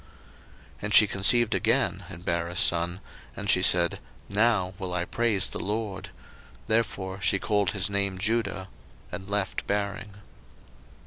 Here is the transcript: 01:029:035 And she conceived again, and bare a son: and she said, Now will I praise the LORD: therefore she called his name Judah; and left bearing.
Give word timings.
01:029:035 0.77 0.77
And 0.81 0.93
she 0.95 1.05
conceived 1.05 1.53
again, 1.53 2.05
and 2.09 2.25
bare 2.25 2.47
a 2.47 2.55
son: 2.55 3.01
and 3.35 3.47
she 3.51 3.61
said, 3.61 3.99
Now 4.29 4.73
will 4.79 4.95
I 4.95 5.05
praise 5.05 5.49
the 5.49 5.59
LORD: 5.59 6.09
therefore 6.65 7.21
she 7.21 7.37
called 7.37 7.69
his 7.69 7.87
name 7.87 8.17
Judah; 8.17 8.67
and 9.11 9.29
left 9.29 9.67
bearing. 9.67 10.15